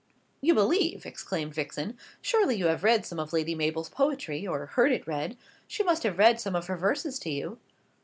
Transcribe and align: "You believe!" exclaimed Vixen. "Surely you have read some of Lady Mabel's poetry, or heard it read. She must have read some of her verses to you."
"You 0.41 0.55
believe!" 0.55 1.05
exclaimed 1.05 1.53
Vixen. 1.53 1.95
"Surely 2.23 2.55
you 2.55 2.65
have 2.65 2.83
read 2.83 3.05
some 3.05 3.19
of 3.19 3.33
Lady 3.33 3.53
Mabel's 3.53 3.87
poetry, 3.89 4.47
or 4.47 4.65
heard 4.65 4.91
it 4.91 5.05
read. 5.05 5.37
She 5.67 5.83
must 5.83 6.01
have 6.01 6.17
read 6.17 6.39
some 6.41 6.55
of 6.55 6.65
her 6.65 6.75
verses 6.75 7.19
to 7.19 7.29
you." 7.29 7.59